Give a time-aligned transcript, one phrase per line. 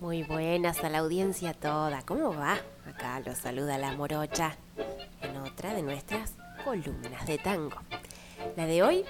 [0.00, 2.02] Muy buenas a la audiencia toda.
[2.02, 2.56] ¿Cómo va?
[2.86, 4.56] Acá los saluda la morocha
[5.22, 7.78] en otra de nuestras columnas de tango.
[8.56, 9.04] La de hoy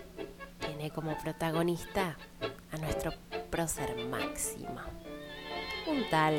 [0.58, 2.16] tiene como protagonista
[2.72, 3.12] a nuestro
[3.50, 4.80] prócer máximo,
[5.86, 6.34] un tal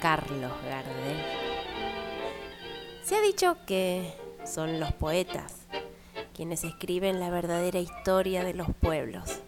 [0.00, 1.22] Carlos Gardel.
[3.02, 4.10] Se ha dicho que
[4.46, 5.56] son los poetas
[6.34, 9.40] quienes escriben la verdadera historia de los pueblos.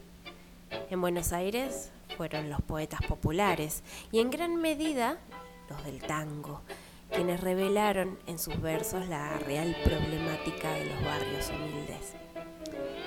[0.91, 1.91] En Buenos Aires
[2.21, 3.83] fueron los poetas populares
[4.13, 5.17] y en gran medida
[5.71, 6.61] los del tango,
[7.11, 12.13] quienes revelaron en sus versos la real problemática de los barrios humildes.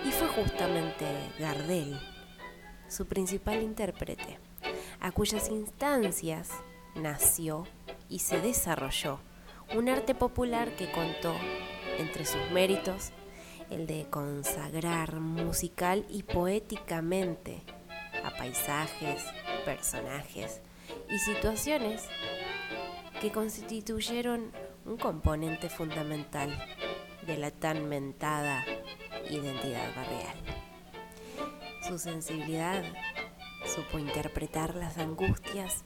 [0.03, 1.05] Y fue justamente
[1.37, 1.95] Gardel,
[2.87, 4.39] su principal intérprete,
[4.99, 6.49] a cuyas instancias
[6.95, 7.67] nació
[8.09, 9.19] y se desarrolló
[9.75, 11.35] un arte popular que contó
[11.99, 13.11] entre sus méritos
[13.69, 17.61] el de consagrar musical y poéticamente
[18.23, 19.23] a paisajes,
[19.65, 20.61] personajes
[21.09, 22.07] y situaciones
[23.21, 24.51] que constituyeron
[24.85, 26.57] un componente fundamental
[27.25, 28.65] de la tan mentada
[29.29, 30.35] identidad barrial.
[31.87, 32.83] Su sensibilidad
[33.65, 35.85] supo interpretar las angustias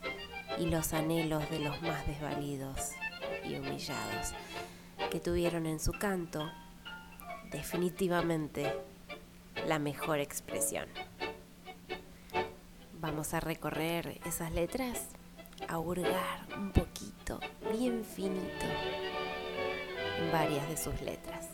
[0.57, 2.91] y los anhelos de los más desvalidos
[3.43, 4.33] y humillados,
[5.11, 6.49] que tuvieron en su canto
[7.51, 8.73] definitivamente
[9.67, 10.87] la mejor expresión.
[13.07, 15.07] Vamos a recorrer esas letras,
[15.69, 17.39] a hurgar un poquito,
[17.71, 18.65] bien finito,
[20.33, 21.47] varias de sus letras.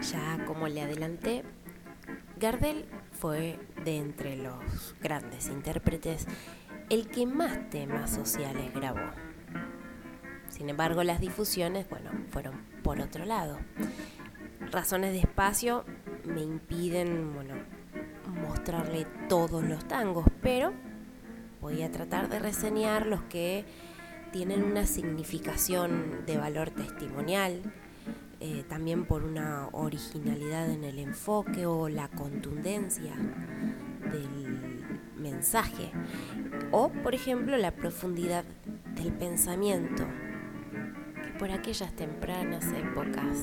[0.00, 1.44] Ya como le adelanté,
[2.36, 6.26] Gardel fue de entre los grandes intérpretes
[6.90, 9.12] el que más temas sociales grabó.
[10.48, 13.58] Sin embargo, las difusiones, bueno, fueron por otro lado.
[14.70, 15.84] Razones de espacio
[16.24, 17.34] me impiden,
[18.46, 20.72] mostrarle todos los tangos, pero
[21.60, 23.64] voy a tratar de reseñar los que
[24.32, 27.62] tienen una significación de valor testimonial,
[28.40, 33.14] eh, también por una originalidad en el enfoque o la contundencia
[34.12, 34.84] del
[35.16, 35.90] mensaje,
[36.70, 38.44] o por ejemplo la profundidad
[38.94, 40.04] del pensamiento
[41.38, 43.38] por aquellas tempranas épocas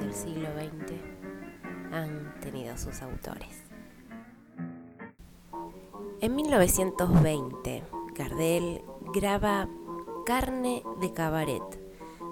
[0.00, 0.92] del siglo XX
[1.92, 3.62] han tenido sus autores.
[6.20, 7.82] En 1920,
[8.14, 9.68] Gardel graba
[10.26, 11.62] Carne de Cabaret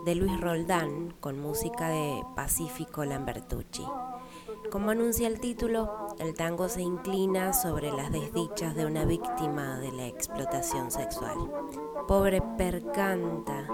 [0.05, 3.85] de Luis Roldán con música de Pacífico Lambertucci.
[4.71, 9.93] Como anuncia el título, el tango se inclina sobre las desdichas de una víctima de
[9.93, 11.37] la explotación sexual.
[12.09, 13.69] Pobre percanta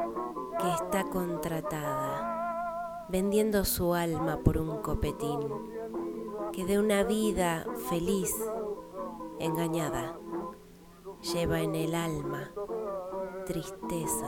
[0.60, 5.40] que está contratada, vendiendo su alma por un copetín,
[6.52, 8.34] que de una vida feliz,
[9.38, 10.16] engañada,
[11.32, 12.50] lleva en el alma
[13.46, 14.26] tristeza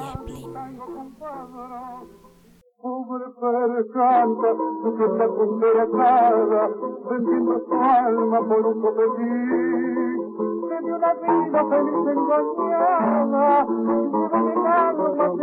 [0.00, 0.52] y spleen.
[2.80, 4.48] Pobre percanta
[4.96, 6.70] que está contratada,
[7.08, 10.02] vendiendo su alma por un copetín
[10.82, 13.66] de una vida feliz engañada,
[14.92, 15.42] ha sido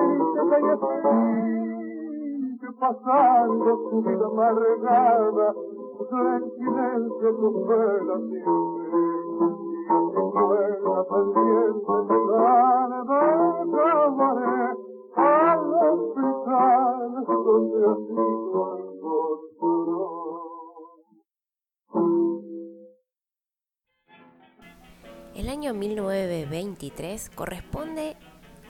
[25.35, 28.17] El año 1923 corresponde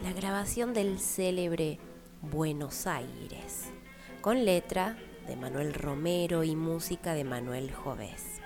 [0.03, 1.77] la grabación del célebre
[2.21, 3.65] Buenos Aires,
[4.21, 8.39] con letra de Manuel Romero y música de Manuel Jovés.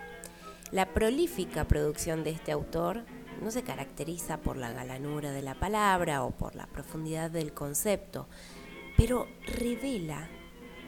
[0.72, 3.06] La prolífica producción de este autor
[3.40, 8.28] no se caracteriza por la galanura de la palabra o por la profundidad del concepto,
[8.98, 10.28] pero revela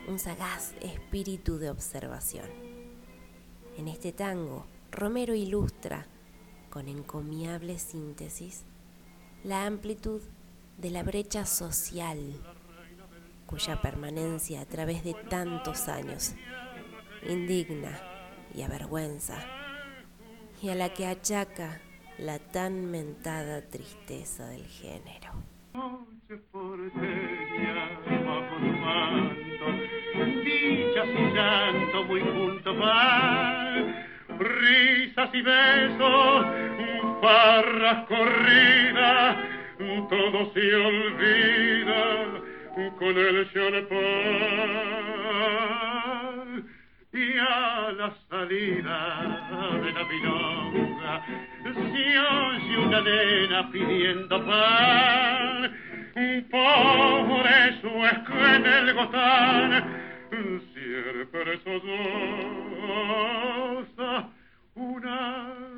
[0.08, 2.50] un sagaz espíritu de observación.
[3.78, 6.08] En este tango, Romero ilustra
[6.72, 8.64] con encomiable síntesis
[9.44, 10.22] la amplitud
[10.78, 12.34] de la brecha social
[13.46, 16.36] cuya permanencia a través de tantos años
[17.28, 18.00] indigna
[18.54, 19.38] y avergüenza
[20.62, 21.82] y a la que achaca
[22.18, 25.34] la tan mentada tristeza del género.
[34.38, 36.46] risas y besos,
[37.22, 39.38] farras corridas,
[39.78, 42.42] todo se olvida
[42.98, 43.96] con el champán.
[47.98, 49.00] la salida
[49.84, 51.14] de la milonga
[51.64, 55.72] se oye una nena pidiendo pan.
[56.52, 59.72] Por eso es que en el gotán
[60.74, 61.96] siempre sosa
[64.76, 65.75] una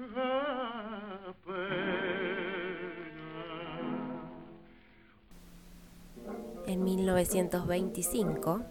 [6.67, 8.61] En 1925,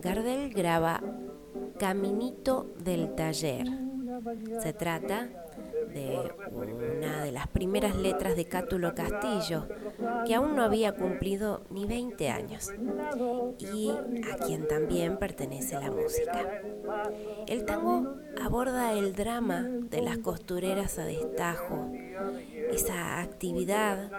[0.00, 1.02] Gardel graba
[1.78, 3.66] Caminito del Taller.
[4.60, 5.28] Se trata
[5.88, 6.18] de
[6.52, 9.66] una de las primeras letras de Cátulo Castillo,
[10.26, 12.70] que aún no había cumplido ni 20 años,
[13.58, 16.62] y a quien también pertenece la música.
[17.46, 21.90] El tango aborda el drama de las costureras a destajo.
[22.72, 24.10] Esa actividad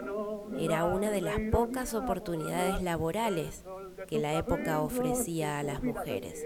[0.60, 3.64] era una de las pocas oportunidades laborales
[4.08, 6.46] que la época ofrecía a las mujeres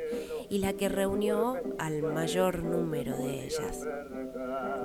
[0.50, 3.86] y la que reunió al mayor número de ellas.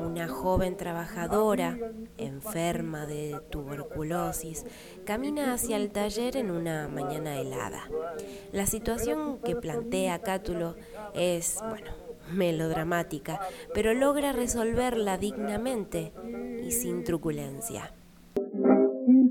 [0.01, 1.79] Una joven trabajadora,
[2.17, 4.65] enferma de tuberculosis,
[5.05, 7.89] camina hacia el taller en una mañana helada.
[8.53, 10.77] La situación que plantea Cátulo
[11.15, 11.91] es, bueno,
[12.33, 13.41] melodramática,
[13.75, 16.13] pero logra resolverla dignamente
[16.63, 17.93] y sin truculencia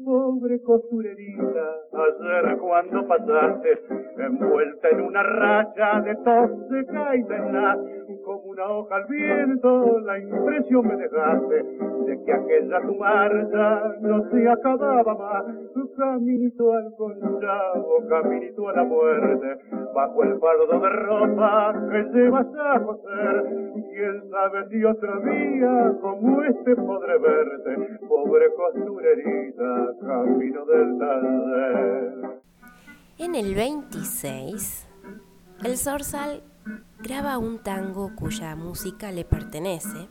[0.07, 3.77] pobre costurerita, ayer cuando pasaste,
[4.17, 7.77] envuelta en una raya de tos seca y tenaz,
[8.23, 11.55] como una hoja al viento, la impresión me dejaste
[12.05, 15.45] de que aquella tu marcha no se acababa más.
[15.97, 19.57] Caminito al conchavo, caminito a la muerte,
[19.95, 23.43] bajo el fardo de ropa que llevas a coser.
[23.89, 30.97] Quién sabe si otro día como este podré verte, pobre costurerita, camino del.
[33.17, 34.85] En el 26,
[35.63, 36.43] el Zorzal
[36.99, 40.07] graba un tango cuya música le pertenece,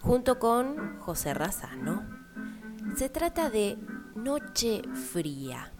[0.00, 2.04] junto con José Razano.
[2.96, 3.76] Se trata de
[4.14, 5.72] Noche Fría,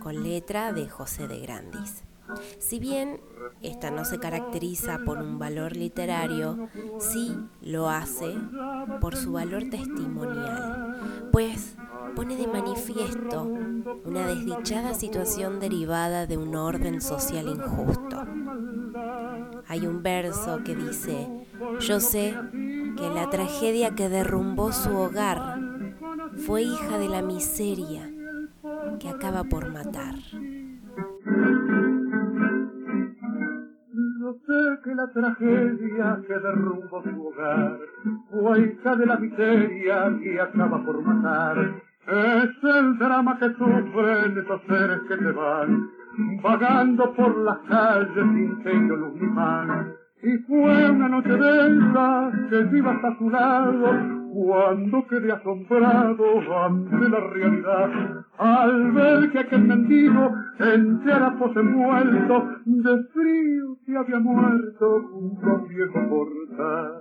[0.00, 2.04] con letra de José de Grandis.
[2.58, 3.20] Si bien
[3.60, 6.68] esta no se caracteriza por un valor literario,
[6.98, 8.34] sí lo hace
[9.00, 11.51] por su valor testimonial, pues
[12.14, 13.42] pone de manifiesto
[14.04, 18.22] una desdichada situación derivada de un orden social injusto.
[19.68, 21.28] Hay un verso que dice,
[21.80, 22.34] yo sé
[22.96, 25.58] que la tragedia que derrumbó su hogar
[26.46, 28.10] fue hija de la miseria
[28.98, 30.14] que acaba por matar.
[34.20, 37.78] Yo sé que la tragedia que derrumbó su hogar
[38.30, 41.82] fue hija de la miseria que acaba por matar.
[42.06, 45.88] Es el drama que sufren estos seres que se van,
[46.42, 49.92] vagando por las calles sin sello luz ni pan.
[50.24, 57.20] Y fue una noche densa que viva hasta su lado, cuando quedé asombrado ante la
[57.20, 65.50] realidad, al ver que aquel mendigo entre harapos muerto, de frío se había muerto junto
[65.50, 67.00] a viejo portal.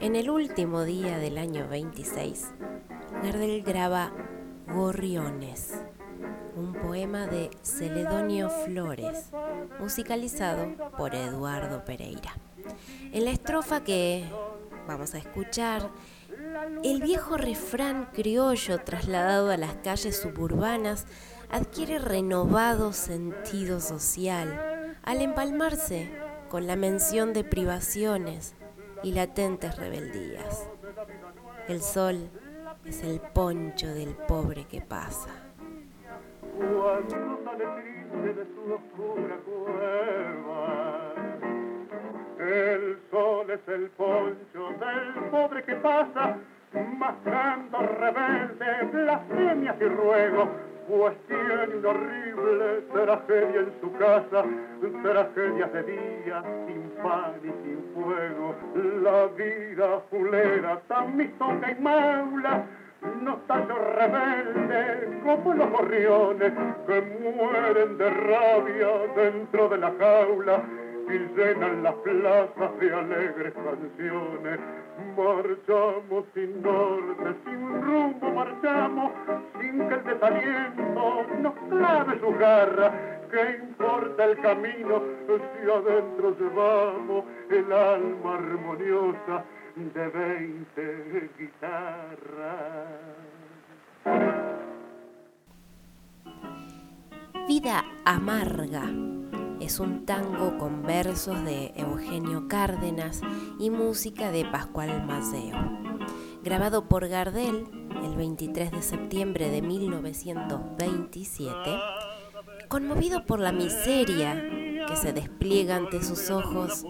[0.00, 2.46] En el último día del año 26,
[3.22, 4.10] Gardel graba
[4.66, 5.74] Gorriones,
[6.56, 9.26] un poema de Celedonio Flores,
[9.78, 12.34] musicalizado por Eduardo Pereira.
[13.12, 14.24] En la estrofa que
[14.88, 15.90] vamos a escuchar,
[16.82, 21.04] el viejo refrán criollo trasladado a las calles suburbanas
[21.50, 26.10] adquiere renovado sentido social al empalmarse
[26.48, 28.54] con la mención de privaciones
[29.02, 30.68] y latentes rebeldías.
[31.68, 32.28] El sol
[32.84, 35.30] es el poncho del pobre que pasa.
[42.38, 46.36] El sol es el poncho del pobre que pasa,
[46.98, 50.48] mascando rebelde, blasfemias y ruego,
[50.88, 54.44] pues tiene una horrible tragedia en su casa,
[55.02, 57.89] tragedias de día, sin pan y sin
[59.02, 62.64] la vida fulera, tan mistonga y maula,
[63.22, 66.52] no tallo rebelde como los gorriones
[66.86, 67.00] que
[67.36, 70.62] mueren de rabia dentro de la jaula
[71.08, 74.60] y llenan las plazas de alegres canciones.
[75.16, 79.12] Marchamos sin norte, sin rumbo marchamos,
[79.60, 83.19] sin que el desaliento nos clave su garra.
[83.30, 89.44] ¿Qué importa el camino si adentro llevamos el alma armoniosa
[89.76, 92.88] de veinte guitarras?
[97.46, 98.84] Vida amarga
[99.60, 103.20] es un tango con versos de Eugenio Cárdenas
[103.60, 105.56] y música de Pascual Maceo.
[106.42, 107.68] Grabado por Gardel
[108.02, 111.60] el 23 de septiembre de 1927,
[112.70, 114.40] conmovido por la miseria
[114.86, 116.86] que se despliega ante sus ojos,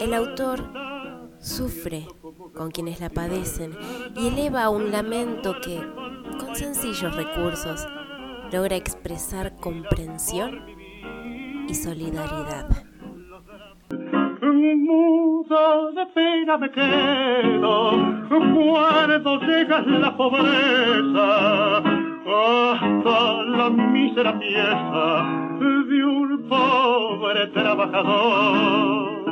[0.00, 0.58] el autor
[1.38, 2.08] sufre
[2.52, 3.78] con quienes la padecen
[4.16, 5.80] y eleva un lamento que,
[6.36, 7.86] con sencillos recursos,
[8.50, 10.66] logra expresar comprensión
[11.68, 12.68] y solidaridad.
[14.42, 21.91] Mudo de pena me quedo cuando llega la pobreza
[22.26, 25.24] hasta la mísera pieza
[25.58, 29.22] de un pobre trabajador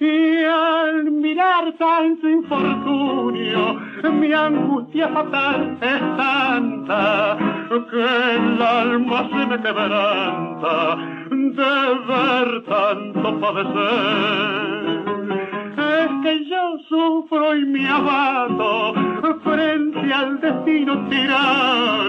[0.00, 3.78] y al mirar tanto infortunio,
[4.10, 7.36] mi angustia fatal es tanta
[7.68, 10.96] que el alma se me quebranta
[11.30, 11.74] de
[12.08, 15.00] ver tanto padecer.
[15.76, 18.94] Es que yo sufro y me abato
[19.44, 21.99] frente al destino tirano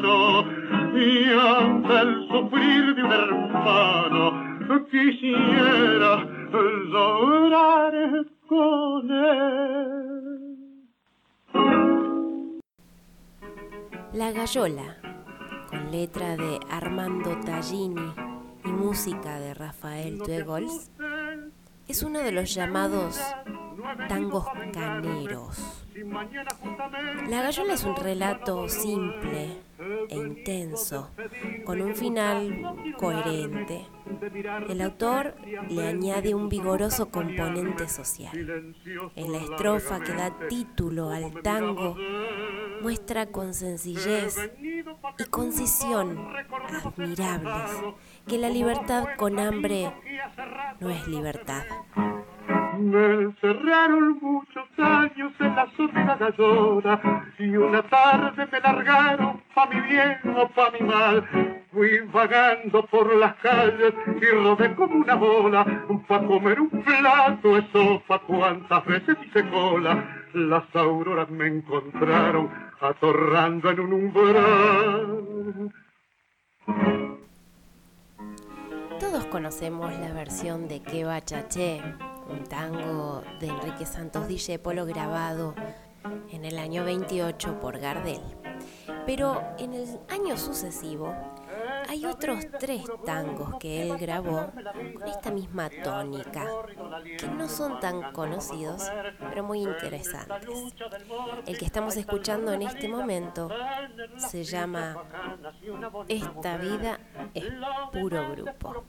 [4.91, 7.94] quisiera llorar
[8.48, 10.51] con él.
[14.13, 14.98] La Gallola,
[15.70, 18.13] con letra de Armando Tallini
[18.65, 20.91] y música de Rafael Tuegols,
[21.88, 23.20] es uno de los llamados
[24.10, 25.86] tangos caneros.
[27.30, 29.71] La Gallola es un relato simple
[30.12, 31.10] e intenso,
[31.63, 33.88] con un final coherente.
[34.68, 35.36] El autor
[35.70, 38.75] le añade un vigoroso componente social.
[39.15, 41.96] En la estrofa que da título al tango,
[42.82, 44.36] muestra con sencillez
[45.18, 46.20] y concisión
[46.84, 47.72] admirables
[48.27, 49.94] que la libertad con hambre
[50.82, 51.63] no es libertad.
[52.82, 59.80] Me encerraron muchos años en la soledad gallona y una tarde me largaron pa' mi
[59.82, 61.24] bien o pa' mi mal.
[61.72, 65.64] Fui vagando por las calles y rodé como una bola
[66.08, 70.26] pa' comer un plato de sopa cuantas veces hice cola.
[70.34, 75.22] Las auroras me encontraron atorrando en un umbral.
[79.00, 81.82] Todos conocemos la versión de Que Chaché,
[82.30, 85.56] un tango de Enrique Santos Discépolo grabado
[86.32, 88.22] en el año 28 por Gardel.
[89.06, 91.13] Pero en el año sucesivo
[91.92, 94.50] hay otros tres tangos que él grabó
[94.94, 96.48] con esta misma tónica,
[97.18, 100.48] que no son tan conocidos, pero muy interesantes.
[101.46, 103.50] El que estamos escuchando en este momento
[104.16, 105.04] se llama
[106.08, 106.98] Esta vida
[107.34, 107.48] es
[107.92, 108.86] puro grupo,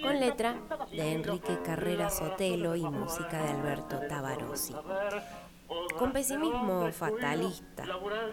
[0.00, 0.56] con letra
[0.90, 4.74] de Enrique Carrera Sotelo y música de Alberto Tabarossi.
[5.98, 7.84] Con pesimismo fatalista,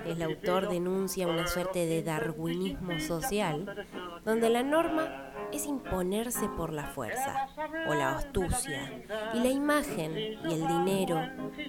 [0.06, 3.88] el autor denuncia una suerte de darwinismo social,
[4.26, 7.48] donde la norma es imponerse por la fuerza
[7.88, 9.04] o la astucia,
[9.34, 11.20] y la imagen y el dinero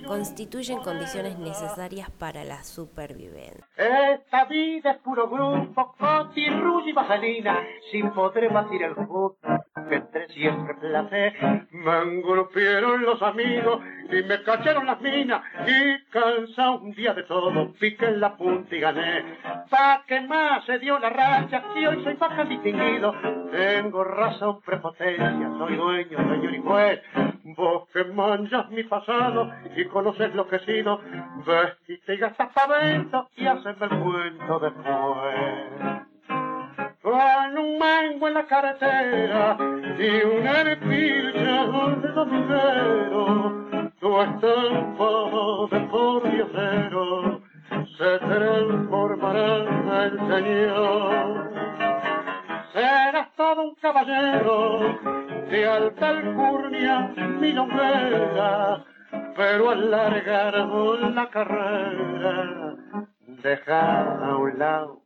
[0.06, 3.66] constituyen condiciones necesarias para la supervivencia.
[3.76, 5.94] Esta vida es puro grupo,
[7.90, 8.94] sin poder batir el
[9.90, 11.34] entre siempre placer.
[11.70, 17.72] Me engrupieron los amigos y me cacharon las minas, y cansado un día de todo,
[17.74, 19.24] piqué en la punta y gané.
[19.70, 23.14] Pa' que más se dio la racha, y hoy soy baja distinguido,
[23.52, 27.02] tengo razón prepotencia, soy dueño, señor y juez.
[27.56, 31.00] Vos que manchas mi pasado y conoces lo que he sido,
[31.46, 36.00] vestite y gastas dentro y haceme el cuento después.
[37.02, 39.56] Con un mango en la carretera
[39.98, 41.66] y una arpilla
[41.96, 45.12] de dominguero, tu estampa
[45.70, 47.42] de por diosero
[47.98, 51.50] se transformará en señor
[52.72, 54.98] serás todo un caballero
[55.50, 58.84] de alta alcurnia milonguera,
[59.36, 62.76] pero al largar la carrera,
[63.42, 65.02] deja a un lado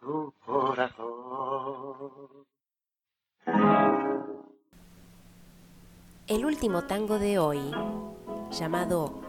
[0.00, 2.34] tu corazón.
[6.26, 7.60] El último tango de hoy,
[8.50, 9.20] llamado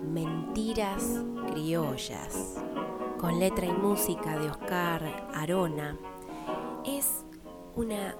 [0.00, 1.02] Mentiras
[1.48, 2.62] Criollas,
[3.18, 5.98] con letra y música de Oscar Arona,
[6.86, 7.24] es
[7.74, 8.14] una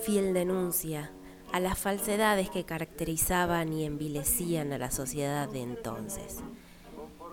[0.00, 1.12] fiel denuncia
[1.52, 6.38] a las falsedades que caracterizaban y envilecían a la sociedad de entonces.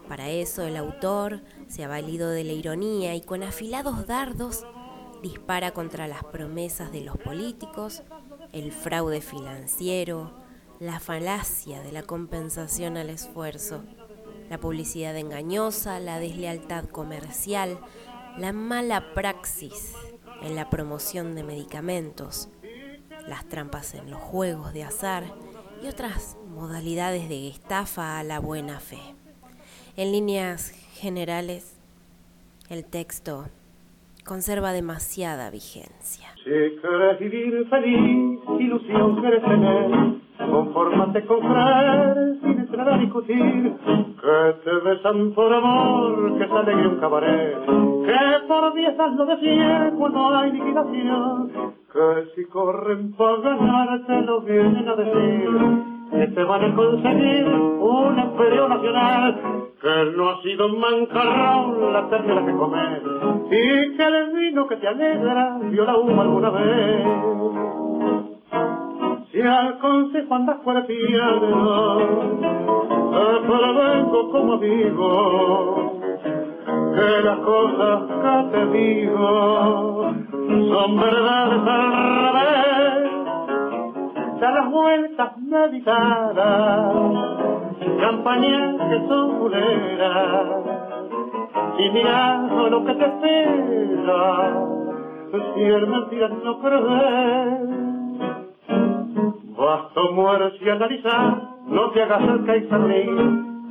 [0.10, 4.66] Para eso el autor se ha valido de la ironía y con afilados dardos
[5.22, 8.04] dispara contra las promesas de los políticos
[8.54, 10.32] el fraude financiero,
[10.80, 13.84] la falacia de la compensación al esfuerzo,
[14.50, 17.80] la publicidad engañosa, la deslealtad comercial,
[18.38, 19.94] la mala praxis
[20.42, 22.50] en la promoción de medicamentos,
[23.28, 25.34] las trampas en los juegos de azar
[25.82, 29.00] y otras modalidades de estafa a la buena fe.
[29.96, 31.74] En líneas generales,
[32.70, 33.50] el texto
[34.26, 36.33] conserva demasiada vigencia.
[36.44, 39.92] Si quieres vivir feliz, ilusión quieres tener,
[40.52, 43.74] conformate con creer sin entrar a discutir,
[44.22, 49.38] que te besan por amor, que sale en un cabaret, que por diez lo de
[49.38, 51.52] cien cuando hay liquidación,
[51.94, 55.94] que si corren para ganar te lo vienen a decir.
[56.12, 59.42] Que te van a conseguir un imperio nacional,
[59.82, 63.02] que no ha sido mancarrón la tercera que comer,
[63.54, 67.06] y que el vino que te alegra vio la uva alguna vez.
[69.32, 72.08] Si al consejo andas cuerpiano,
[73.48, 76.00] pero vengo como amigo,
[76.96, 80.14] que las cosas que te digo
[80.70, 81.94] son verdades al
[82.24, 82.84] revés
[84.40, 86.94] da las vueltas meditadas,
[88.02, 90.63] campañas que son culeras,
[91.80, 92.38] y mira
[92.70, 94.66] lo que te espera,
[95.56, 97.84] si el mentira no crees.
[99.58, 101.38] Basta mueres y analizar,
[101.68, 102.46] no te hagas el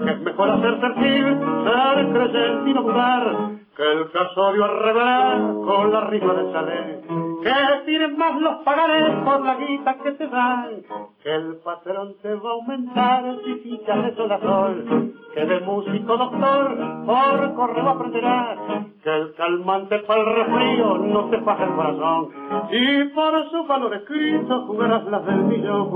[0.04, 5.92] que es mejor hacer sentir, ser creyente y no que el casorio al revelar con
[5.92, 7.02] la rima de chalet,
[7.42, 10.82] que tienen más los pagarés por la guita que te dan,
[11.22, 15.60] que el patrón te va a aumentar si fichas de sol a sol, que de
[15.60, 18.58] músico doctor por correo aprenderás,
[19.02, 22.28] que el calmante para el resfrío no te faja el corazón,
[22.70, 25.90] y por su valor escrito jugarás las del millón,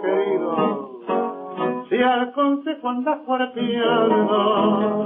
[0.00, 1.00] querido.
[1.90, 3.18] Si al consejo andas
[3.52, 5.00] piano,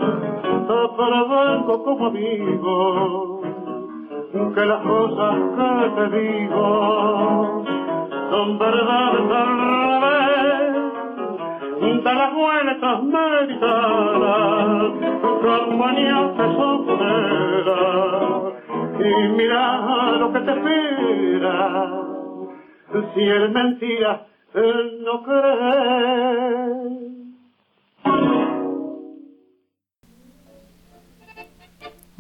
[0.97, 3.41] para algo como amigo,
[4.55, 7.65] que las cosas que te digo
[8.31, 9.49] son verdades al
[10.01, 10.85] revés,
[12.05, 14.93] de las vueltas meditadas,
[15.43, 16.75] con manías que son
[18.97, 19.63] y mira
[20.19, 21.91] lo que te espera,
[23.15, 25.23] si es mentira, no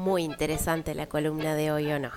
[0.04, 2.10] Muy interesante la columna de hoy o no.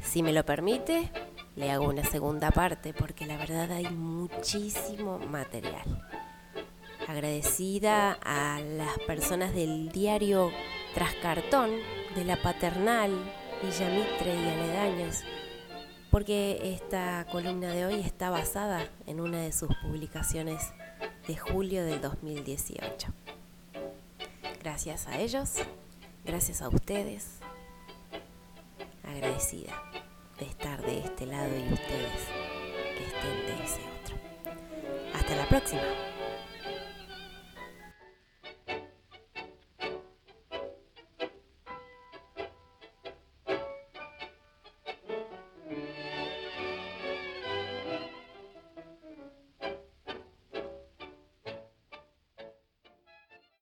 [0.00, 1.10] Si me lo permite,
[1.56, 6.06] le hago una segunda parte porque la verdad hay muchísimo material.
[7.08, 10.52] Agradecida a las personas del diario
[10.94, 11.70] Trascartón,
[12.14, 13.10] de la Paternal,
[13.60, 15.24] Villa Mitre y aledaños
[16.12, 20.62] porque esta columna de hoy está basada en una de sus publicaciones
[21.26, 23.08] de julio del 2018.
[24.62, 25.54] Gracias a ellos,
[26.24, 27.38] gracias a ustedes,
[29.04, 29.72] agradecida
[30.38, 32.22] de estar de este lado y ustedes
[32.96, 34.16] que estén de ese otro.
[35.14, 36.09] Hasta la próxima.